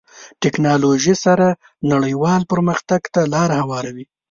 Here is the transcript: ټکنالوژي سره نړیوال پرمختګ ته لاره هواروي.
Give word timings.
ټکنالوژي 0.43 1.15
سره 1.25 1.47
نړیوال 1.91 2.41
پرمختګ 2.51 3.01
ته 3.13 3.21
لاره 3.33 3.55
هواروي. 3.63 4.05